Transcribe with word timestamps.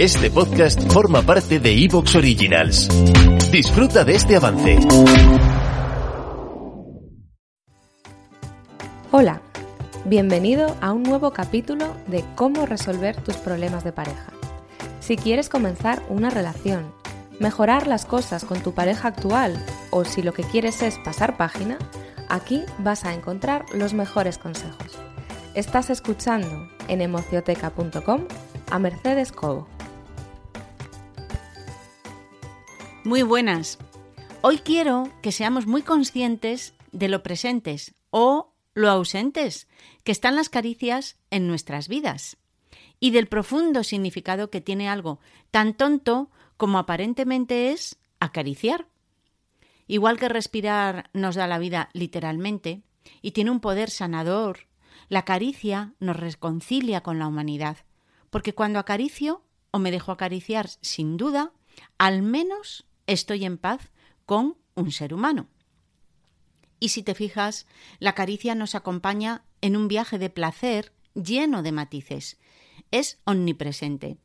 Este 0.00 0.30
podcast 0.30 0.90
forma 0.90 1.20
parte 1.20 1.60
de 1.60 1.84
Evox 1.84 2.14
Originals. 2.14 2.88
Disfruta 3.52 4.02
de 4.02 4.14
este 4.14 4.34
avance. 4.34 4.78
Hola, 9.10 9.42
bienvenido 10.06 10.74
a 10.80 10.92
un 10.92 11.02
nuevo 11.02 11.32
capítulo 11.32 11.94
de 12.06 12.24
cómo 12.34 12.64
resolver 12.64 13.14
tus 13.16 13.36
problemas 13.36 13.84
de 13.84 13.92
pareja. 13.92 14.32
Si 15.00 15.18
quieres 15.18 15.50
comenzar 15.50 16.02
una 16.08 16.30
relación, 16.30 16.94
mejorar 17.38 17.86
las 17.86 18.06
cosas 18.06 18.46
con 18.46 18.62
tu 18.62 18.72
pareja 18.72 19.08
actual 19.08 19.62
o 19.90 20.06
si 20.06 20.22
lo 20.22 20.32
que 20.32 20.44
quieres 20.44 20.80
es 20.80 20.96
pasar 21.04 21.36
página, 21.36 21.76
aquí 22.30 22.62
vas 22.78 23.04
a 23.04 23.12
encontrar 23.12 23.66
los 23.74 23.92
mejores 23.92 24.38
consejos. 24.38 24.98
Estás 25.54 25.90
escuchando 25.90 26.70
en 26.86 27.00
emocioteca.com 27.00 28.28
a 28.70 28.78
Mercedes 28.78 29.32
Cobo. 29.32 29.66
Muy 33.02 33.22
buenas. 33.22 33.76
Hoy 34.42 34.58
quiero 34.58 35.10
que 35.22 35.32
seamos 35.32 35.66
muy 35.66 35.82
conscientes 35.82 36.74
de 36.92 37.08
lo 37.08 37.24
presentes 37.24 37.96
o 38.10 38.54
lo 38.74 38.90
ausentes 38.90 39.66
que 40.04 40.12
están 40.12 40.36
las 40.36 40.50
caricias 40.50 41.18
en 41.30 41.48
nuestras 41.48 41.88
vidas 41.88 42.36
y 43.00 43.10
del 43.10 43.26
profundo 43.26 43.82
significado 43.82 44.50
que 44.50 44.60
tiene 44.60 44.88
algo 44.88 45.18
tan 45.50 45.74
tonto 45.74 46.30
como 46.58 46.78
aparentemente 46.78 47.72
es 47.72 47.98
acariciar. 48.20 48.86
Igual 49.88 50.16
que 50.16 50.28
respirar 50.28 51.10
nos 51.12 51.34
da 51.34 51.48
la 51.48 51.58
vida 51.58 51.88
literalmente 51.92 52.82
y 53.20 53.32
tiene 53.32 53.50
un 53.50 53.58
poder 53.58 53.90
sanador 53.90 54.69
la 55.08 55.24
caricia 55.24 55.94
nos 55.98 56.16
reconcilia 56.16 57.02
con 57.02 57.18
la 57.18 57.26
humanidad, 57.26 57.78
porque 58.30 58.54
cuando 58.54 58.78
acaricio 58.78 59.44
o 59.70 59.78
me 59.78 59.90
dejo 59.90 60.12
acariciar 60.12 60.68
sin 60.80 61.16
duda, 61.16 61.52
al 61.98 62.22
menos 62.22 62.86
estoy 63.06 63.44
en 63.44 63.58
paz 63.58 63.90
con 64.26 64.56
un 64.74 64.92
ser 64.92 65.14
humano. 65.14 65.48
Y 66.78 66.90
si 66.90 67.02
te 67.02 67.14
fijas, 67.14 67.66
la 67.98 68.14
caricia 68.14 68.54
nos 68.54 68.74
acompaña 68.74 69.44
en 69.60 69.76
un 69.76 69.88
viaje 69.88 70.18
de 70.18 70.30
placer 70.30 70.92
lleno 71.14 71.62
de 71.62 71.72
matices. 71.72 72.38
Es 72.90 73.18
omnipresente. 73.24 74.16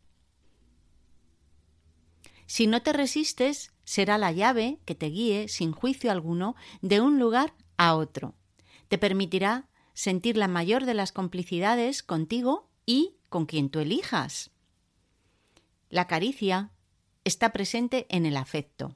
Si 2.47 2.67
no 2.67 2.81
te 2.81 2.93
resistes, 2.93 3.73
será 3.83 4.17
la 4.17 4.31
llave 4.31 4.79
que 4.85 4.95
te 4.95 5.07
guíe 5.07 5.47
sin 5.47 5.71
juicio 5.71 6.11
alguno 6.11 6.55
de 6.81 7.01
un 7.01 7.19
lugar 7.19 7.53
a 7.77 7.95
otro. 7.95 8.35
Te 8.87 8.97
permitirá 8.97 9.67
sentir 9.95 10.37
la 10.37 10.47
mayor 10.47 10.85
de 10.85 10.93
las 10.93 11.11
complicidades 11.11 12.03
contigo 12.03 12.69
y 12.85 13.15
con 13.29 13.47
quien 13.47 13.69
tú 13.69 13.79
elijas. 13.79 14.51
La 15.89 16.05
caricia 16.05 16.71
está 17.23 17.51
presente 17.51 18.05
en 18.09 18.25
el 18.25 18.37
afecto. 18.37 18.95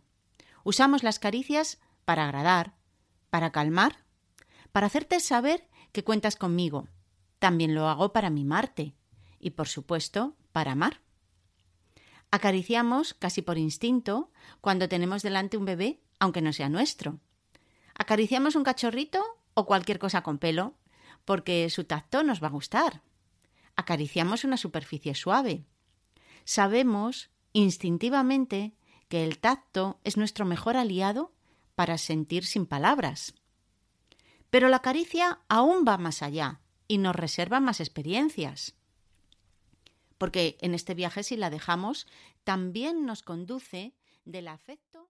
Usamos 0.64 1.02
las 1.02 1.18
caricias 1.18 1.80
para 2.06 2.26
agradar, 2.26 2.76
para 3.30 3.52
calmar, 3.52 4.04
para 4.72 4.88
hacerte 4.88 5.20
saber 5.22 5.68
que 5.94 6.04
cuentas 6.04 6.36
conmigo. 6.36 6.88
También 7.40 7.74
lo 7.74 7.88
hago 7.88 8.12
para 8.12 8.30
mimarte 8.30 8.94
y, 9.40 9.52
por 9.52 9.70
supuesto, 9.70 10.36
para 10.52 10.74
amar. 10.74 11.02
Acariciamos 12.30 13.14
casi 13.14 13.42
por 13.42 13.58
instinto 13.58 14.32
cuando 14.60 14.90
tenemos 14.90 15.24
delante 15.24 15.58
un 15.58 15.66
bebé, 15.66 16.02
aunque 16.20 16.42
no 16.42 16.52
sea 16.52 16.70
nuestro. 16.70 17.20
Acariciamos 17.96 18.56
un 18.56 18.64
cachorrito 18.64 19.24
o 19.54 19.66
cualquier 19.66 19.98
cosa 19.98 20.22
con 20.22 20.38
pelo 20.38 20.76
porque 21.26 21.70
su 21.70 21.84
tacto 21.84 22.24
nos 22.24 22.42
va 22.42 22.48
a 22.48 22.52
gustar. 22.52 23.02
Acariciamos 23.76 24.44
una 24.44 24.58
superficie 24.58 25.16
suave. 25.16 25.66
Sabemos 26.44 27.30
instintivamente 27.54 28.76
que 29.08 29.24
el 29.24 29.40
tacto 29.40 30.00
es 30.04 30.18
nuestro 30.18 30.46
mejor 30.46 30.78
aliado 30.78 31.34
para 31.76 31.98
sentir 31.98 32.46
sin 32.46 32.66
palabras. 32.66 33.34
Pero 34.50 34.70
la 34.70 34.80
caricia 34.80 35.40
aún 35.48 35.86
va 35.88 35.98
más 35.98 36.22
allá 36.22 36.62
y 36.88 36.98
nos 36.98 37.16
reserva 37.16 37.60
más 37.60 37.80
experiencias. 37.80 38.76
Porque 40.18 40.58
en 40.62 40.74
este 40.74 40.94
viaje, 40.94 41.24
si 41.24 41.38
la 41.38 41.50
dejamos, 41.50 42.08
también 42.44 43.06
nos 43.06 43.22
conduce 43.22 43.94
del 44.26 44.48
afecto. 44.48 45.10